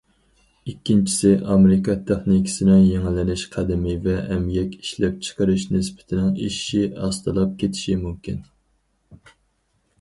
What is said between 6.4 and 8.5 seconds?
ئېشىشى ئاستىلاپ كېتىشى مۇمكىن.